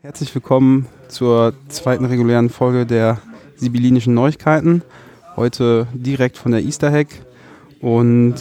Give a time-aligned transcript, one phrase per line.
[0.00, 3.20] Herzlich willkommen zur zweiten regulären Folge der
[3.56, 4.82] Sibyllinischen Neuigkeiten.
[5.34, 7.08] Heute direkt von der Easter Hack.
[7.80, 8.36] Und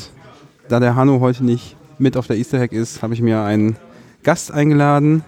[0.69, 3.75] da der Hanno heute nicht mit auf der Easter Hack ist, habe ich mir einen
[4.21, 5.23] Gast eingeladen.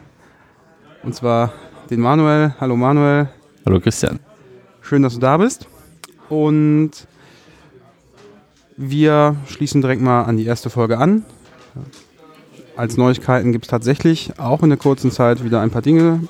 [1.02, 1.52] Und zwar
[1.90, 2.54] den Manuel.
[2.60, 3.30] Hallo Manuel.
[3.66, 4.20] Hallo Christian.
[4.82, 5.68] Schön, dass du da bist.
[6.30, 6.92] Und
[8.78, 11.26] wir schließen direkt mal an die erste Folge an.
[12.80, 16.22] Als Neuigkeiten gibt es tatsächlich auch in der kurzen Zeit wieder ein paar Dinge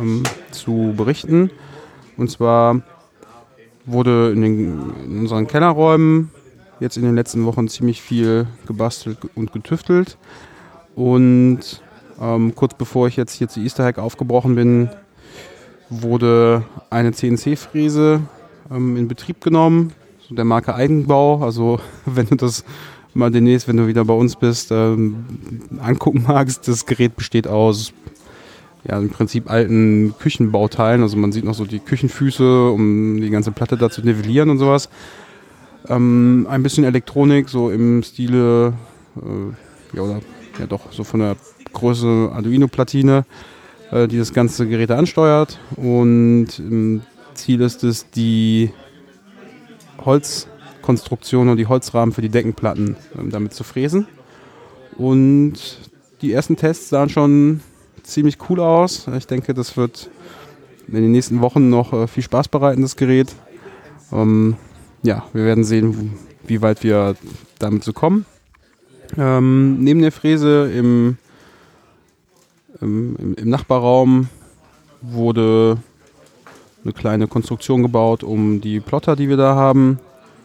[0.00, 0.22] ähm,
[0.52, 1.50] zu berichten.
[2.16, 2.82] Und zwar
[3.84, 6.30] wurde in, den, in unseren Kellerräumen
[6.78, 10.18] jetzt in den letzten Wochen ziemlich viel gebastelt und getüftelt.
[10.94, 11.82] Und
[12.20, 14.88] ähm, kurz bevor ich jetzt hier zu Easter Hack aufgebrochen bin,
[15.90, 18.20] wurde eine CNC-Fräse
[18.70, 19.94] ähm, in Betrieb genommen,
[20.28, 21.42] so der Marke Eigenbau.
[21.42, 22.64] Also wenn du das
[23.14, 25.24] mal demnächst, wenn du wieder bei uns bist, ähm,
[25.80, 27.92] angucken magst, das Gerät besteht aus
[28.84, 31.02] ja, im Prinzip alten Küchenbauteilen.
[31.02, 34.58] Also man sieht noch so die Küchenfüße, um die ganze Platte da zu nivellieren und
[34.58, 34.88] sowas.
[35.88, 38.74] Ähm, ein bisschen Elektronik, so im Stile,
[39.16, 40.20] äh, ja, oder
[40.58, 41.36] ja doch, so von der
[41.72, 43.24] Größe Arduino-Platine,
[43.90, 45.58] äh, die das ganze Gerät ansteuert.
[45.76, 46.48] Und
[47.34, 48.70] Ziel ist es, die
[50.82, 54.06] Holzkonstruktion und die Holzrahmen für die Deckenplatten ähm, damit zu fräsen.
[54.96, 55.54] Und
[56.20, 57.60] die ersten Tests sahen schon
[58.02, 59.06] ziemlich cool aus.
[59.16, 60.10] Ich denke, das wird
[60.88, 63.34] in den nächsten Wochen noch äh, viel Spaß bereiten, das Gerät.
[64.12, 64.56] Ähm,
[65.02, 67.16] ja, wir werden sehen, wie weit wir
[67.58, 68.26] damit so kommen.
[69.16, 71.16] Ähm, neben der Fräse im,
[72.80, 74.28] im, im Nachbarraum
[75.00, 75.78] wurde
[76.84, 79.98] eine kleine Konstruktion gebaut, um die Plotter, die wir da haben,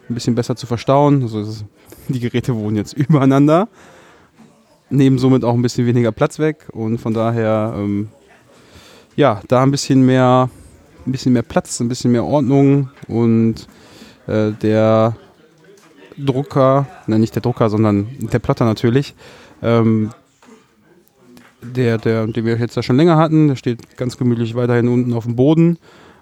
[0.09, 1.23] ein bisschen besser zu verstauen.
[1.23, 1.43] Also
[2.07, 3.67] die Geräte wohnen jetzt übereinander,
[4.89, 8.09] nehmen somit auch ein bisschen weniger Platz weg und von daher ähm,
[9.15, 10.49] ja, da ein bisschen mehr,
[11.05, 13.67] ein bisschen mehr Platz, ein bisschen mehr Ordnung und
[14.27, 15.15] äh, der
[16.17, 19.15] Drucker, nein nicht der Drucker, sondern der Plotter natürlich,
[19.61, 20.11] ähm,
[21.61, 25.13] der, der, den wir jetzt ja schon länger hatten, der steht ganz gemütlich weiterhin unten
[25.13, 25.77] auf dem Boden.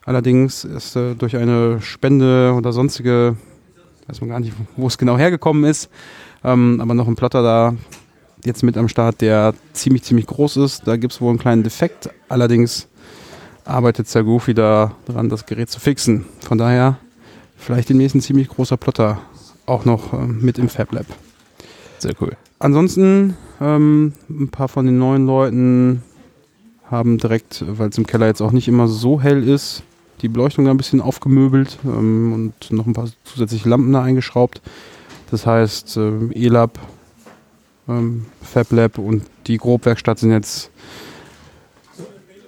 [0.05, 3.35] Allerdings ist äh, durch eine Spende oder sonstige,
[4.07, 5.89] weiß man gar nicht, wo es genau hergekommen ist,
[6.43, 7.75] ähm, aber noch ein Plotter da
[8.43, 10.87] jetzt mit am Start, der ziemlich, ziemlich groß ist.
[10.87, 12.09] Da gibt es wohl einen kleinen Defekt.
[12.29, 12.87] Allerdings
[13.65, 16.25] arbeitet sehr Goofy da dran, das Gerät zu fixen.
[16.41, 16.97] Von daher
[17.57, 19.19] vielleicht demnächst ein ziemlich großer Plotter
[19.65, 21.07] auch noch ähm, mit im Fab Lab.
[21.97, 22.37] Sehr cool.
[22.59, 26.03] Ansonsten ähm, ein paar von den neuen Leuten
[26.89, 29.83] haben direkt, weil es im Keller jetzt auch nicht immer so hell ist,
[30.25, 34.59] die Beleuchtung da ein bisschen aufgemöbelt ähm, und noch ein paar zusätzliche Lampen da eingeschraubt.
[35.29, 36.79] Das heißt, äh, E-Lab,
[37.87, 40.71] ähm, Fab Lab und die Grobwerkstatt sind jetzt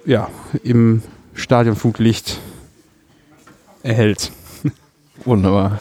[0.04, 0.28] ja,
[0.64, 1.02] im
[1.34, 2.40] Stadionfluglicht
[3.84, 4.32] erhellt.
[5.24, 5.80] Wunderbar.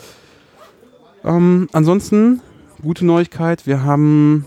[1.26, 2.42] Ähm, ansonsten,
[2.84, 4.46] gute Neuigkeit, wir haben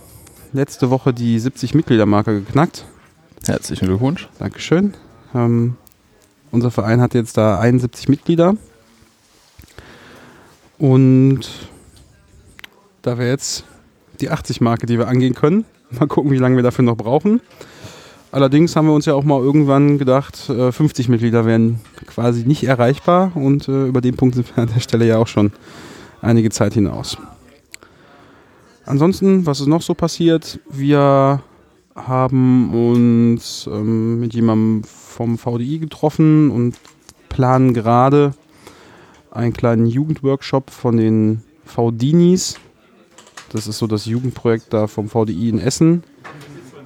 [0.53, 2.85] letzte Woche die 70 Mitgliedermarke geknackt.
[3.45, 4.29] Herzlichen Glückwunsch.
[4.39, 4.95] Dankeschön.
[5.35, 5.77] Ähm,
[6.51, 8.57] unser Verein hat jetzt da 71 Mitglieder.
[10.79, 11.41] Und
[13.03, 13.65] da wäre jetzt
[14.21, 15.65] die 80-Marke, die wir angehen können.
[15.91, 17.41] Mal gucken, wie lange wir dafür noch brauchen.
[18.33, 22.63] Allerdings haben wir uns ja auch mal irgendwann gedacht, 50 äh, Mitglieder wären quasi nicht
[22.63, 25.51] erreichbar und äh, über den Punkt sind wir an der Stelle ja auch schon
[26.23, 27.19] einige Zeit hinaus.
[28.87, 30.61] Ansonsten, was ist noch so passiert?
[30.71, 31.43] Wir
[31.95, 36.77] haben uns ähm, mit jemandem vom VDI getroffen und
[37.29, 38.35] planen gerade
[39.31, 42.59] einen kleinen Jugendworkshop von den VDINIs.
[43.53, 46.05] Das ist so das Jugendprojekt da vom VDI in Essen.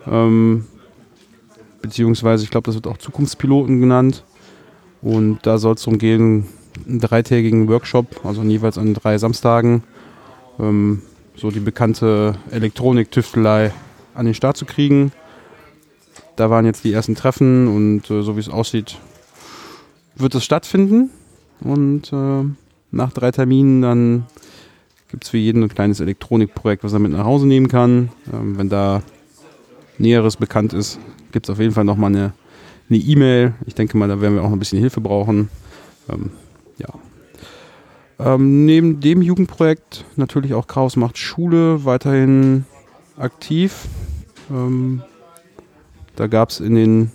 [0.07, 0.67] Ähm,
[1.83, 4.25] beziehungsweise, ich glaube, das wird auch Zukunftspiloten genannt.
[5.03, 6.47] Und da soll es darum gehen,
[6.89, 9.83] einen dreitägigen Workshop, also jeweils an drei Samstagen,
[10.59, 11.03] ähm,
[11.37, 13.73] so die bekannte Elektronik-Tüftelei
[14.15, 15.13] an den Start zu kriegen.
[16.37, 18.99] Da waren jetzt die ersten Treffen und äh, so wie es aussieht,
[20.17, 21.11] wird es stattfinden.
[21.61, 22.45] Und äh,
[22.91, 24.27] nach drei Terminen dann
[25.11, 28.11] gibt es für jeden ein kleines Elektronikprojekt, was er mit nach Hause nehmen kann.
[28.33, 29.03] Ähm, wenn da
[29.99, 30.99] Näheres bekannt ist,
[31.31, 32.33] gibt es auf jeden Fall nochmal eine
[32.91, 33.49] E-Mail.
[33.49, 35.51] E ich denke mal, da werden wir auch noch ein bisschen Hilfe brauchen.
[36.09, 36.31] Ähm,
[36.79, 36.89] ja.
[38.19, 42.65] Ähm, neben dem Jugendprojekt natürlich auch Chaos macht Schule weiterhin
[43.17, 43.87] aktiv.
[44.51, 45.03] Ähm,
[46.17, 47.13] da gab es in den,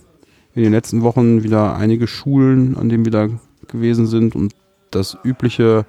[0.56, 3.28] in den letzten Wochen wieder einige Schulen, an denen wir da
[3.68, 4.54] gewesen sind und
[4.92, 5.86] das übliche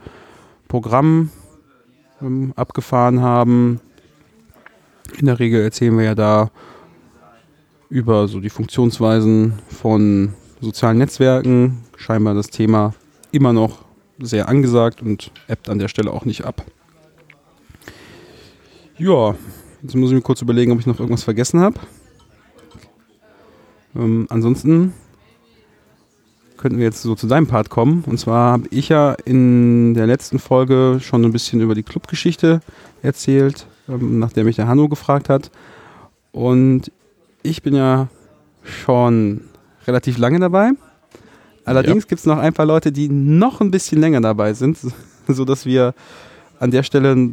[0.68, 1.30] Programm
[2.22, 3.80] ähm, abgefahren haben.
[5.18, 6.50] In der Regel erzählen wir ja da
[7.88, 11.84] über so die Funktionsweisen von sozialen Netzwerken.
[11.96, 12.94] Scheinbar das Thema
[13.32, 13.84] immer noch
[14.20, 16.64] sehr angesagt und ebbt an der Stelle auch nicht ab.
[18.98, 19.34] Ja,
[19.82, 21.78] jetzt muss ich mir kurz überlegen, ob ich noch irgendwas vergessen habe.
[23.96, 24.92] Ähm, ansonsten
[26.56, 28.04] könnten wir jetzt so zu deinem Part kommen.
[28.06, 32.60] Und zwar habe ich ja in der letzten Folge schon ein bisschen über die Clubgeschichte
[33.02, 35.50] erzählt, ähm, nachdem mich der Hanno gefragt hat.
[36.32, 36.92] Und
[37.42, 38.08] ich bin ja
[38.62, 39.42] schon
[39.86, 40.72] relativ lange dabei.
[41.64, 42.08] Allerdings ja.
[42.08, 44.78] gibt es noch ein paar Leute, die noch ein bisschen länger dabei sind,
[45.28, 45.94] sodass wir
[46.58, 47.30] an der Stelle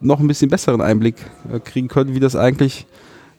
[0.00, 1.16] noch ein bisschen besseren Einblick
[1.52, 2.86] äh, kriegen können, wie das eigentlich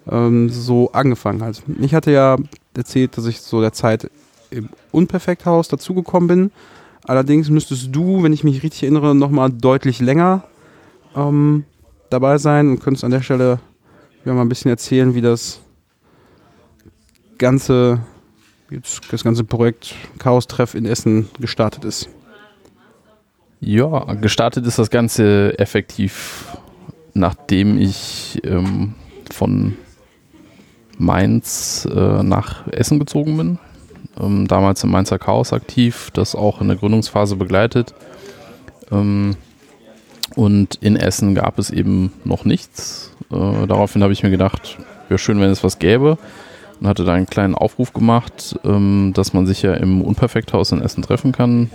[0.10, 1.62] ähm, so angefangen hat.
[1.80, 2.38] Ich hatte ja
[2.75, 4.10] erzählt, dass ich so der Zeit
[4.50, 6.52] im Unperfekthaus dazugekommen bin.
[7.04, 10.44] Allerdings müsstest du, wenn ich mich richtig erinnere, nochmal deutlich länger
[11.16, 11.66] ähm,
[12.10, 13.60] dabei sein und könntest an der Stelle
[14.25, 15.62] ja, mal ein bisschen erzählen, wie das
[17.40, 18.00] ganze,
[19.10, 22.10] das ganze Projekt Chaos-Treff in Essen gestartet ist.
[23.62, 26.58] Ja, gestartet ist das Ganze effektiv,
[27.13, 28.96] nachdem ich ähm,
[29.31, 29.78] von
[30.98, 33.60] Mainz äh, nach Essen gezogen bin
[34.19, 37.94] ähm, damals im Mainzer Chaos aktiv, das auch in der Gründungsphase begleitet.
[38.92, 39.36] Ähm,
[40.36, 43.16] und in Essen gab es eben noch nichts.
[43.31, 44.78] Äh, daraufhin habe ich mir gedacht,
[45.10, 46.18] wäre schön, wenn es was gäbe.
[46.81, 50.81] Und hatte da einen kleinen Aufruf gemacht, ähm, dass man sich ja im Unperfekthaus in
[50.81, 51.69] Essen treffen kann.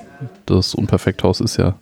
[0.46, 1.74] Das Unperfekthaus ist ja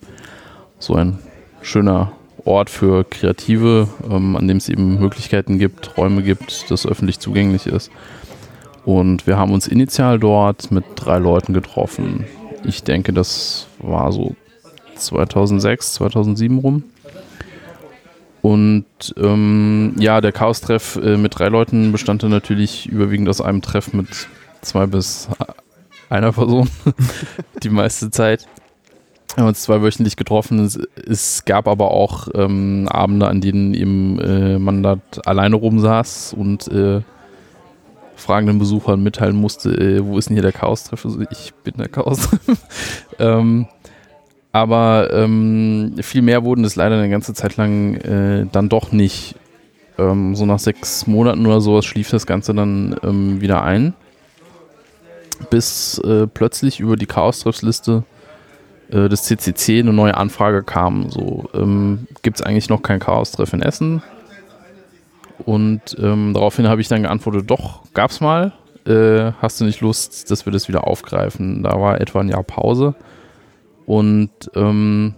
[0.78, 1.18] so ein
[1.62, 2.12] schöner
[2.44, 7.66] Ort für Kreative, ähm, an dem es eben Möglichkeiten gibt, Räume gibt, das öffentlich zugänglich
[7.66, 7.90] ist.
[8.84, 12.26] Und wir haben uns initial dort mit drei Leuten getroffen.
[12.64, 14.36] Ich denke, das war so
[14.96, 16.84] 2006, 2007 rum.
[18.44, 18.84] Und
[19.16, 23.94] ähm, ja, der Chaos-Treff äh, mit drei Leuten bestand dann natürlich überwiegend aus einem Treff
[23.94, 24.28] mit
[24.60, 25.30] zwei bis
[26.10, 26.68] einer Person
[27.62, 28.46] die meiste Zeit.
[29.34, 30.58] Wir haben uns zweiwöchentlich getroffen.
[30.58, 36.34] Es, es gab aber auch ähm, Abende, an denen eben äh, man da alleine rumsaß
[36.34, 37.00] und äh,
[38.14, 41.06] fragenden Besuchern mitteilen musste, äh, wo ist denn hier der Chaos-Treff?
[41.06, 42.58] Also ich bin der Chaos-Treff.
[43.18, 43.68] ähm,
[44.54, 49.34] aber ähm, viel mehr wurden es leider eine ganze Zeit lang äh, dann doch nicht.
[49.98, 53.94] Ähm, so nach sechs Monaten oder sowas schlief das Ganze dann ähm, wieder ein.
[55.50, 58.04] Bis äh, plötzlich über die Chaos-Treffs-Liste
[58.90, 61.10] äh, des CCC eine neue Anfrage kam.
[61.10, 64.04] So, ähm, gibt es eigentlich noch kein Chaos-Treff in Essen?
[65.44, 68.52] Und ähm, daraufhin habe ich dann geantwortet, doch, gab's mal.
[68.86, 71.64] Äh, hast du nicht Lust, dass wir das wieder aufgreifen?
[71.64, 72.94] Da war etwa ein Jahr Pause.
[73.86, 75.14] Und ähm,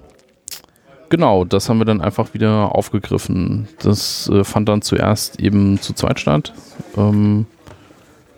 [1.09, 3.69] genau, das haben wir dann einfach wieder aufgegriffen.
[3.81, 6.53] Das äh, fand dann zuerst eben zu zweit statt.
[6.97, 7.47] Ähm,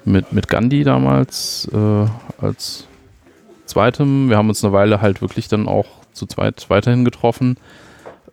[0.04, 2.06] mit, mit Gandhi damals äh,
[2.42, 2.86] als
[3.66, 4.30] zweitem.
[4.30, 7.56] Wir haben uns eine Weile halt wirklich dann auch zu zweit weiterhin getroffen.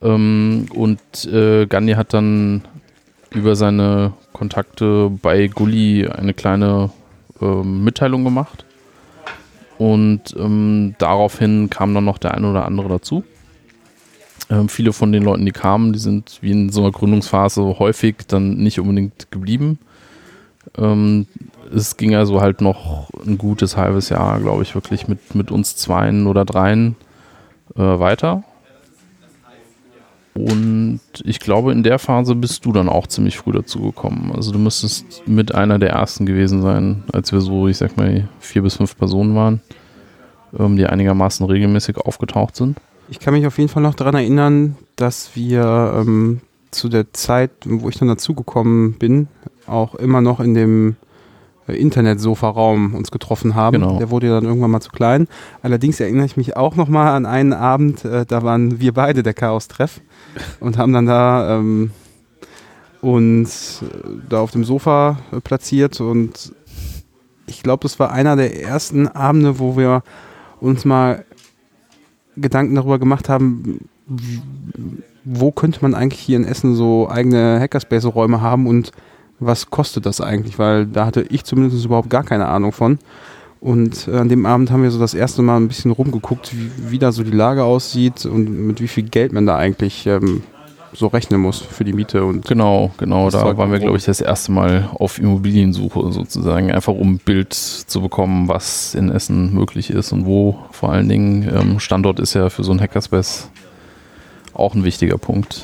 [0.02, 2.64] Ähm, und äh, Gandhi hat dann
[3.32, 6.90] über seine Kontakte bei Gulli eine kleine
[7.42, 8.65] äh, Mitteilung gemacht.
[9.78, 13.24] Und ähm, daraufhin kam dann noch der eine oder andere dazu.
[14.50, 18.28] Ähm, viele von den Leuten, die kamen, die sind wie in so einer Gründungsphase häufig
[18.28, 19.80] dann nicht unbedingt geblieben.
[20.78, 21.28] Ähm,
[21.74, 25.76] es ging also halt noch ein gutes halbes Jahr, glaube ich, wirklich mit, mit uns
[25.76, 26.96] zweien oder dreien
[27.76, 28.44] äh, weiter.
[30.38, 34.34] Und ich glaube, in der Phase bist du dann auch ziemlich früh dazu gekommen.
[34.36, 38.28] Also du müsstest mit einer der ersten gewesen sein, als wir so, ich sag mal,
[38.40, 39.62] vier bis fünf Personen waren,
[40.60, 42.78] ähm, die einigermaßen regelmäßig aufgetaucht sind.
[43.08, 47.52] Ich kann mich auf jeden Fall noch daran erinnern, dass wir ähm, zu der Zeit,
[47.66, 49.30] wo ich dann dazugekommen bin,
[49.68, 50.96] auch immer noch in dem
[51.68, 53.82] Internetsofa-Raum uns getroffen haben.
[53.82, 53.98] Genau.
[53.98, 55.28] Der wurde ja dann irgendwann mal zu klein.
[55.62, 59.24] Allerdings erinnere ich mich auch noch mal an einen Abend, äh, da waren wir beide
[59.24, 60.02] der Chaos-Treff
[60.60, 61.92] und haben dann da ähm,
[63.02, 66.54] uns äh, da auf dem Sofa äh, platziert und
[67.48, 70.04] ich glaube, das war einer der ersten Abende, wo wir
[70.60, 71.26] uns mal
[72.36, 73.88] Gedanken darüber gemacht haben,
[75.24, 78.92] wo könnte man eigentlich hier in Essen so eigene Hackerspace-Räume haben und
[79.40, 80.60] was kostet das eigentlich?
[80.60, 83.00] Weil da hatte ich zumindest überhaupt gar keine Ahnung von.
[83.62, 86.92] Und äh, an dem Abend haben wir so das erste Mal ein bisschen rumgeguckt, wie,
[86.92, 90.44] wie da so die Lage aussieht und mit wie viel Geld man da eigentlich ähm,
[90.94, 92.24] so rechnen muss für die Miete.
[92.26, 96.94] Und genau, genau, da waren wir, glaube ich, das erste Mal auf Immobiliensuche sozusagen, einfach
[96.94, 100.60] um ein Bild zu bekommen, was in Essen möglich ist und wo.
[100.72, 103.50] Vor allen Dingen, ähm, Standort ist ja für so ein Hackerspace
[104.54, 105.64] auch ein wichtiger Punkt.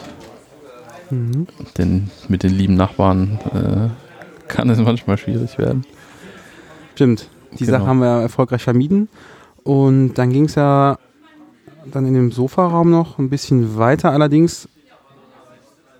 [1.11, 1.47] Mhm.
[1.77, 5.85] Denn mit den lieben Nachbarn äh, kann es manchmal schwierig werden.
[6.95, 7.29] Stimmt.
[7.59, 7.77] Die Genau.
[7.79, 9.09] Sache haben wir erfolgreich vermieden.
[9.63, 10.97] Und dann ging es ja
[11.91, 14.11] dann in dem Sofaraum noch ein bisschen weiter.
[14.11, 14.67] Allerdings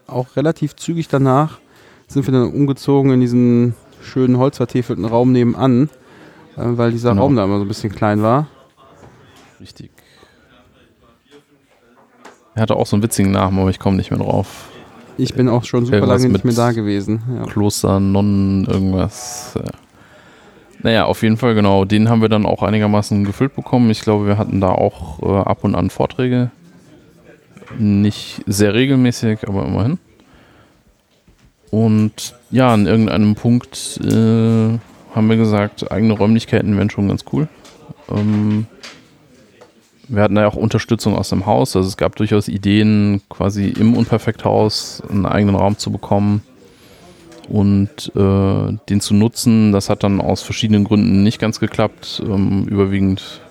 [0.08, 1.60] auch relativ zügig danach
[2.08, 5.90] sind wir dann umgezogen in diesen schönen holzvertäfelten Raum nebenan,
[6.58, 7.24] äh, weil dieser Genau.
[7.24, 8.48] Raum da immer so ein bisschen klein war.
[9.60, 9.92] Richtig.
[12.56, 14.70] Er hatte auch so einen witzigen Namen, aber ich komme nicht mehr drauf.
[15.18, 17.22] Ich bin auch schon super lange nicht mehr da gewesen.
[17.36, 17.46] Ja.
[17.46, 19.58] Kloster, Nonnen, irgendwas.
[20.84, 21.86] Naja, auf jeden Fall, genau.
[21.86, 23.90] Den haben wir dann auch einigermaßen gefüllt bekommen.
[23.92, 26.50] Ich glaube, wir hatten da auch äh, ab und an Vorträge.
[27.78, 30.00] Nicht sehr regelmäßig, aber immerhin.
[31.70, 34.80] Und ja, an irgendeinem Punkt äh,
[35.16, 37.48] haben wir gesagt, eigene Räumlichkeiten wären schon ganz cool.
[38.10, 38.66] Ähm,
[40.12, 41.76] wir hatten ja auch Unterstützung aus dem Haus.
[41.76, 46.44] Also es gab durchaus Ideen, quasi im Unperfekthaus einen eigenen Raum zu bekommen
[47.48, 49.72] und äh, den zu nutzen.
[49.72, 52.22] Das hat dann aus verschiedenen Gründen nicht ganz geklappt.
[52.26, 53.42] Ähm, überwiegend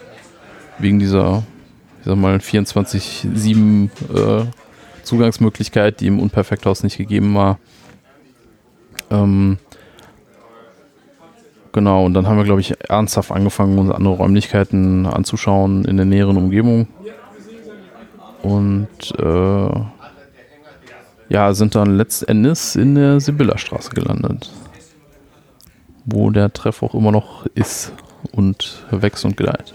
[0.79, 1.45] wegen dieser,
[2.01, 4.45] ich sag mal, 24-7 äh,
[5.03, 7.59] Zugangsmöglichkeit, die im Unperfekthaus nicht gegeben war.
[9.11, 9.57] Ähm,
[11.73, 16.07] genau, und dann haben wir, glaube ich, ernsthaft angefangen, uns andere Räumlichkeiten anzuschauen in der
[16.07, 16.89] näheren Umgebung.
[18.43, 19.81] Und äh,
[21.29, 24.51] ja, sind dann letztendlich in der Sibylla-Straße gelandet.
[26.05, 27.93] Wo der Treff auch immer noch ist
[28.33, 29.75] und wächst und gedeiht.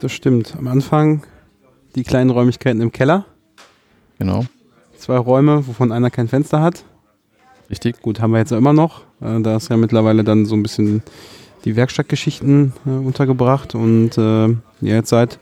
[0.00, 0.54] Das stimmt.
[0.58, 1.24] Am Anfang
[1.94, 3.24] die kleinen Räumlichkeiten im Keller.
[4.18, 4.44] Genau,
[5.02, 6.84] Zwei Räume, wovon einer kein Fenster hat.
[7.72, 8.02] Richtig.
[8.02, 9.00] Gut, haben wir jetzt immer noch.
[9.20, 11.02] Äh, da ist ja mittlerweile dann so ein bisschen
[11.64, 13.74] die Werkstattgeschichten äh, untergebracht.
[13.74, 15.40] Und äh, ja, jetzt seit,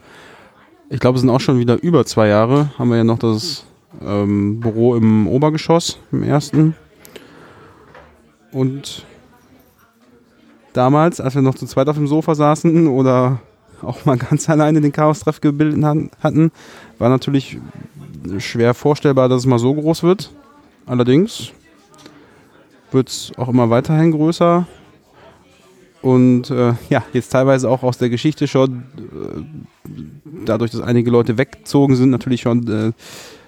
[0.89, 3.65] ich glaube, es sind auch schon wieder über zwei Jahre, haben wir ja noch das
[4.03, 6.75] ähm, Büro im Obergeschoss, im ersten.
[8.51, 9.05] Und
[10.73, 13.39] damals, als wir noch zu zweit auf dem Sofa saßen oder
[13.81, 15.83] auch mal ganz alleine den Chaos-Treff gebildet
[16.23, 16.51] hatten,
[16.97, 17.57] war natürlich
[18.37, 20.31] schwer vorstellbar, dass es mal so groß wird.
[20.85, 21.51] Allerdings
[22.91, 24.67] wird es auch immer weiterhin größer.
[26.01, 29.41] Und äh, ja, jetzt teilweise auch aus der Geschichte schon, äh,
[30.45, 32.91] dadurch, dass einige Leute weggezogen sind, natürlich schon äh,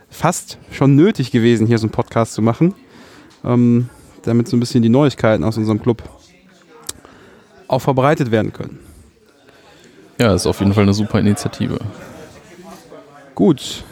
[0.09, 2.75] fast schon nötig gewesen, hier so einen Podcast zu machen.
[3.43, 3.89] Ähm,
[4.21, 6.01] damit so ein bisschen die Neuigkeiten aus unserem Club
[7.67, 8.79] auch verbreitet werden können.
[10.19, 11.79] Ja, ist auf jeden Fall eine super Initiative.
[13.35, 13.83] Gut.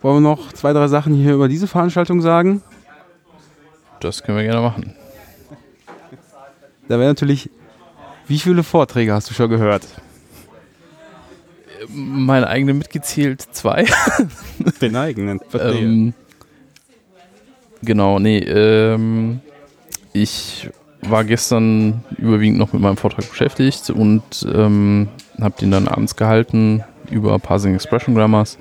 [0.00, 2.62] Wollen wir noch zwei, drei Sachen hier über diese Veranstaltung sagen?
[4.00, 4.94] Das können wir gerne machen.
[6.88, 7.50] Da wäre natürlich,
[8.26, 9.86] wie viele Vorträge hast du schon gehört?
[11.88, 13.86] Meine eigene mitgezählt zwei.
[14.80, 15.40] Den eigenen.
[15.54, 16.14] Ähm,
[17.82, 19.40] genau, nee, ähm,
[20.12, 20.70] ich
[21.02, 25.08] war gestern überwiegend noch mit meinem Vortrag beschäftigt und ähm,
[25.40, 28.58] habe den dann abends gehalten über Parsing Expression Grammars.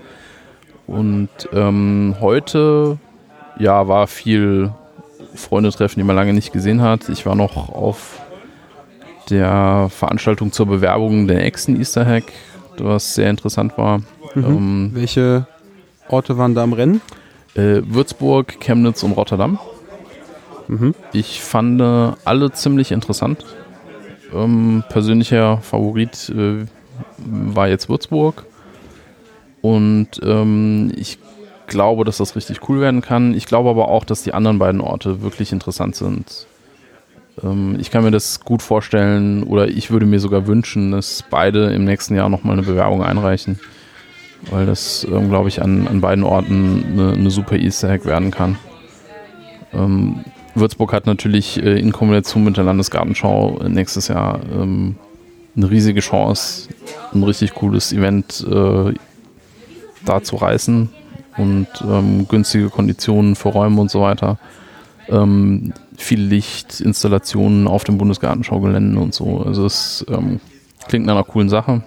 [0.86, 2.98] Und ähm, heute,
[3.60, 4.72] ja, war viel
[5.38, 7.10] Freunde treffen, die man lange nicht gesehen hat.
[7.10, 8.22] Ich war noch auf
[9.30, 12.26] der Veranstaltung zur Bewerbung der nächsten Easter Hack,
[12.78, 14.02] was sehr interessant war.
[14.36, 15.48] Ähm, Welche
[16.10, 17.02] Orte waren da am Rennen?
[17.56, 19.60] äh, Würzburg, Chemnitz und Rotterdam.
[20.68, 20.94] Mhm.
[21.14, 23.44] Ich fand äh, alle ziemlich interessant.
[24.34, 26.66] Ähm, persönlicher Favorit äh,
[27.18, 28.46] war jetzt Würzburg.
[29.62, 31.18] Und ähm, ich
[31.68, 33.34] glaube, dass das richtig cool werden kann.
[33.34, 36.48] Ich glaube aber auch, dass die anderen beiden Orte wirklich interessant sind.
[37.44, 41.72] Ähm, ich kann mir das gut vorstellen oder ich würde mir sogar wünschen, dass beide
[41.74, 43.60] im nächsten Jahr nochmal eine Bewerbung einreichen.
[44.52, 48.32] Weil das, ähm, glaube ich, an, an beiden Orten eine, eine super Easter Egg werden
[48.32, 48.58] kann.
[49.74, 54.96] Ähm, Würzburg hat natürlich äh, in Kombination mit der Landesgartenschau nächstes Jahr ähm,
[55.56, 56.70] eine riesige Chance,
[57.14, 58.94] ein richtig cooles Event äh,
[60.06, 60.90] da zu reißen
[61.38, 64.38] und ähm, günstige Konditionen für Räume und so weiter.
[65.10, 69.42] Ähm, viel Licht, Installationen auf dem Bundesgartenschaugeländen und so.
[69.42, 70.40] Also es ähm,
[70.88, 71.84] klingt nach einer coolen Sache.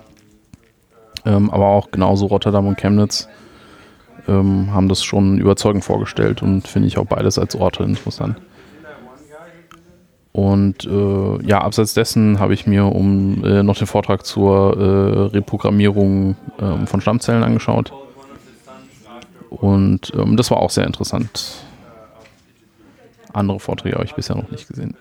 [1.27, 3.29] Ähm, aber auch genauso Rotterdam und Chemnitz
[4.27, 8.37] ähm, haben das schon überzeugend vorgestellt und finde ich auch beides als Orte interessant.
[10.33, 15.37] Und äh, ja, abseits dessen habe ich mir um äh, noch den Vortrag zur äh,
[15.37, 17.93] Reprogrammierung ähm, von Stammzellen angeschaut.
[19.51, 21.57] Und ähm, das war auch sehr interessant.
[23.33, 24.97] Andere Vorträge habe ich bisher noch nicht gesehen.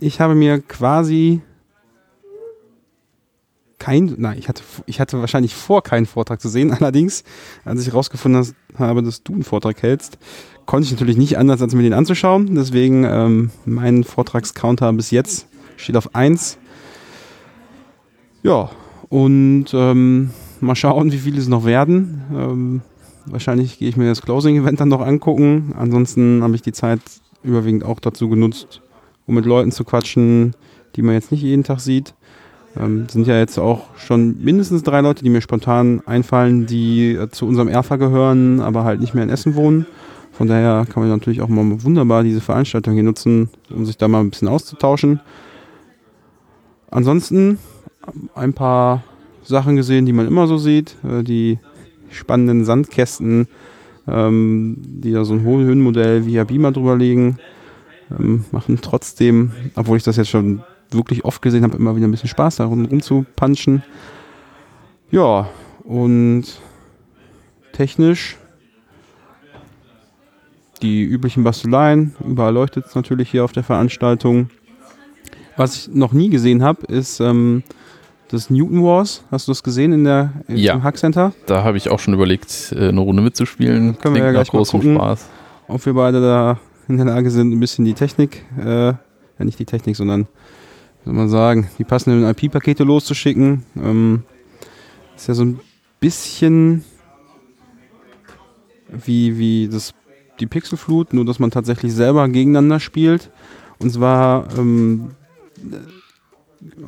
[0.00, 1.40] Ich habe mir quasi
[3.78, 6.72] kein, nein, ich hatte, ich hatte wahrscheinlich vor, keinen Vortrag zu sehen.
[6.78, 7.24] Allerdings,
[7.64, 10.18] als ich herausgefunden habe, dass du einen Vortrag hältst,
[10.66, 12.54] konnte ich natürlich nicht anders, als mir den anzuschauen.
[12.54, 16.58] Deswegen ähm, mein Vortragscounter bis jetzt steht auf 1.
[18.42, 18.70] Ja,
[19.08, 22.22] und ähm, mal schauen, wie viele es noch werden.
[22.32, 22.82] Ähm,
[23.26, 25.74] wahrscheinlich gehe ich mir das Closing-Event dann noch angucken.
[25.76, 27.00] Ansonsten habe ich die Zeit
[27.42, 28.80] überwiegend auch dazu genutzt,
[29.26, 30.54] um mit Leuten zu quatschen,
[30.96, 32.14] die man jetzt nicht jeden Tag sieht.
[32.76, 37.30] Ähm, sind ja jetzt auch schon mindestens drei Leute, die mir spontan einfallen, die äh,
[37.30, 39.86] zu unserem Erfa gehören, aber halt nicht mehr in Essen wohnen.
[40.32, 44.08] Von daher kann man natürlich auch mal wunderbar diese Veranstaltung hier nutzen, um sich da
[44.08, 45.20] mal ein bisschen auszutauschen.
[46.90, 47.58] Ansonsten
[48.34, 49.04] ein paar
[49.44, 50.96] Sachen gesehen, die man immer so sieht.
[51.04, 51.58] Äh, die
[52.10, 53.48] spannenden Sandkästen,
[54.06, 57.38] ähm, die da so ein Höhenmodell via Beamer drüber legen,
[58.18, 62.10] ähm, machen trotzdem, obwohl ich das jetzt schon wirklich oft gesehen habe, immer wieder ein
[62.10, 63.82] bisschen Spaß, da rum zu punchen.
[65.10, 65.48] Ja,
[65.84, 66.44] und
[67.72, 68.36] technisch
[70.82, 74.50] die üblichen Basteleien, überall leuchtet es natürlich hier auf der Veranstaltung.
[75.56, 77.62] Was ich noch nie gesehen habe, ist ähm,
[78.34, 79.24] das Newton Wars.
[79.30, 80.82] Hast du das gesehen in der, im Ja.
[80.82, 81.32] Hack Center?
[81.46, 83.98] Da habe ich auch schon überlegt, äh, eine Runde mitzuspielen.
[83.98, 84.96] Können wir ja gleich mal großem gucken.
[84.96, 85.26] Spaß.
[85.68, 88.96] Ob wir beide da in der Lage sind, ein bisschen die Technik, äh, ja
[89.38, 93.64] nicht die Technik, sondern, wie soll man sagen, die passenden IP-Pakete loszuschicken.
[93.76, 94.22] Ähm,
[95.16, 95.60] ist ja so ein
[96.00, 96.84] bisschen
[98.90, 99.94] wie, wie das,
[100.40, 103.30] die Pixelflut, nur dass man tatsächlich selber gegeneinander spielt.
[103.78, 105.10] Und zwar ähm,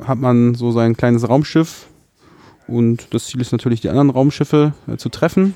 [0.05, 1.87] hat man so sein kleines Raumschiff
[2.67, 5.55] und das Ziel ist natürlich, die anderen Raumschiffe äh, zu treffen.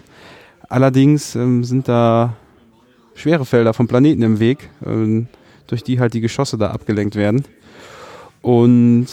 [0.70, 2.36] Allerdings ähm, sind da
[3.13, 5.27] schwere Felder vom Planeten im Weg, ähm,
[5.68, 7.44] durch die halt die Geschosse da abgelenkt werden.
[8.41, 9.08] Und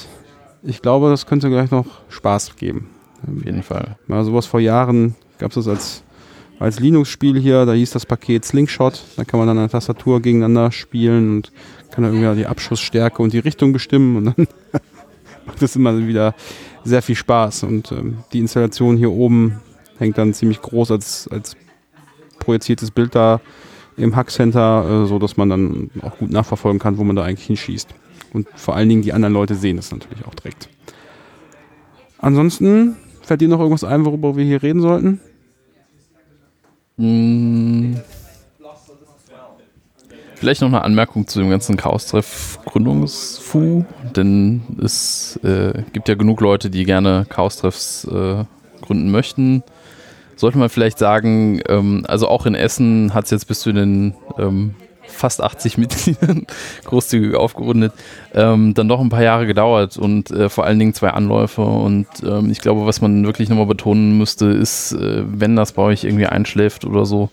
[0.62, 2.90] ich glaube, das könnte gleich noch Spaß geben.
[3.22, 3.96] Auf jeden Fall.
[4.06, 6.02] Mal sowas vor Jahren gab es das als,
[6.60, 9.02] als Linux-Spiel hier, da hieß das Paket Slingshot.
[9.16, 11.52] Da kann man dann an der Tastatur gegeneinander spielen und
[11.90, 14.46] kann dann irgendwie die Abschussstärke und die Richtung bestimmen und dann
[15.48, 16.34] macht das immer wieder
[16.84, 17.64] sehr viel Spaß.
[17.64, 19.60] Und ähm, die Installation hier oben
[19.98, 21.56] hängt dann ziemlich groß als, als
[22.38, 23.40] projiziertes Bild da
[23.96, 27.46] im Hackcenter, äh, so dass man dann auch gut nachverfolgen kann, wo man da eigentlich
[27.46, 27.88] hinschießt.
[28.32, 30.68] Und vor allen Dingen die anderen Leute sehen das natürlich auch direkt.
[32.18, 35.20] Ansonsten fällt dir noch irgendwas ein, worüber wir hier reden sollten?
[36.96, 37.94] Mm.
[40.38, 46.40] Vielleicht noch eine Anmerkung zu dem ganzen Chaos-Treff Gründungsfu, denn es äh, gibt ja genug
[46.40, 48.44] Leute, die gerne Chaos-Treffs äh,
[48.80, 49.64] gründen möchten.
[50.36, 54.14] Sollte man vielleicht sagen, ähm, also auch in Essen hat es jetzt bis zu den
[54.38, 54.76] ähm,
[55.08, 56.46] fast 80 Mitgliedern,
[56.84, 57.92] großzügig aufgerundet,
[58.32, 61.62] ähm, dann doch ein paar Jahre gedauert und äh, vor allen Dingen zwei Anläufe.
[61.62, 65.82] Und ähm, ich glaube, was man wirklich nochmal betonen müsste, ist, äh, wenn das bei
[65.82, 67.28] euch irgendwie einschläft oder so,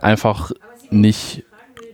[0.00, 0.52] einfach
[0.90, 1.42] nicht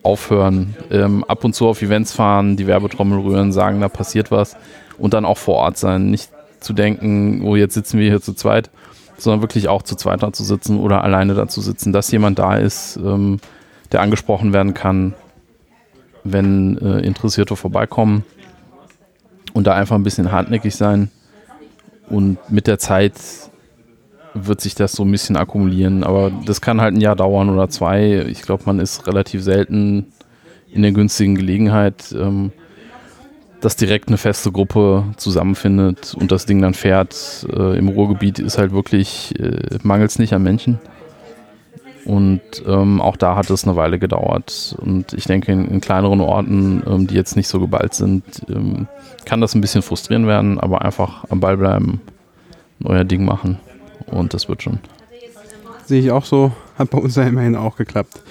[0.03, 0.77] aufhören.
[0.91, 4.57] Ähm, ab und zu auf Events fahren, die Werbetrommel rühren, sagen, da passiert was
[4.99, 6.11] und dann auch vor Ort sein.
[6.11, 8.71] Nicht zu denken, oh, jetzt sitzen wir hier zu zweit,
[9.19, 12.39] sondern wirklich auch zu zweit da zu sitzen oder alleine da zu sitzen, dass jemand
[12.39, 13.41] da ist, ähm,
[13.93, 15.15] der angesprochen werden kann,
[16.25, 18.25] wenn äh, Interessierte vorbeikommen
[19.53, 21.11] und da einfach ein bisschen hartnäckig sein.
[22.09, 23.15] Und mit der Zeit
[24.35, 27.69] wird sich das so ein bisschen akkumulieren, aber das kann halt ein Jahr dauern oder
[27.69, 28.27] zwei.
[28.29, 30.07] Ich glaube, man ist relativ selten
[30.73, 32.53] in der günstigen Gelegenheit, ähm,
[33.61, 37.47] dass direkt eine feste Gruppe zusammenfindet und das Ding dann fährt.
[37.53, 40.79] Äh, Im Ruhrgebiet ist halt wirklich, äh, mangelt es nicht an Menschen.
[42.07, 44.75] Und ähm, auch da hat es eine Weile gedauert.
[44.81, 48.89] Und ich denke, in, in kleineren Orten, ähm, die jetzt nicht so geballt sind, ähm,
[49.27, 52.01] kann das ein bisschen frustrierend werden, aber einfach am Ball bleiben,
[52.83, 53.59] euer Ding machen.
[54.11, 54.79] Und das wird schon.
[55.85, 56.53] Sehe ich auch so.
[56.79, 58.23] Hat bei uns ja immerhin auch geklappt.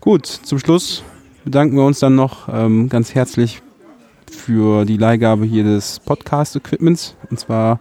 [0.00, 1.02] Gut, zum Schluss
[1.44, 3.62] bedanken wir uns dann noch ähm, ganz herzlich
[4.30, 7.16] für die Leihgabe hier des Podcast-Equipments.
[7.30, 7.80] Und zwar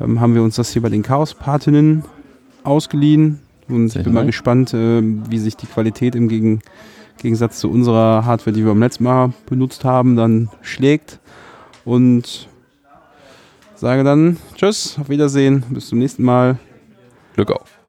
[0.00, 2.04] ähm, haben wir uns das hier bei den Chaos-Patinnen
[2.64, 3.40] ausgeliehen.
[3.68, 6.60] Und ich bin mal gespannt, äh, wie sich die Qualität im Gegen
[7.18, 11.18] Gegensatz zu unserer Hardware, die wir beim letzten Mal benutzt haben, dann schlägt.
[11.84, 12.48] Und
[13.74, 16.58] sage dann Tschüss, auf Wiedersehen, bis zum nächsten Mal.
[17.36, 17.75] Glück auf.